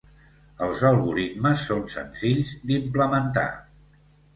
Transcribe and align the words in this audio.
Els 0.67 0.81
algoritmes 0.93 1.67
són 1.69 1.85
senzills 1.99 2.53
d'implementar. 2.69 3.49